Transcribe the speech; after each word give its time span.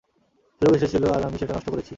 সুযোগ 0.61 0.73
এসেছিল 0.75 1.03
আর 1.15 1.21
আমি 1.23 1.37
সেটা 1.37 1.53
নষ্ট 1.55 1.69
করেছি। 1.69 1.89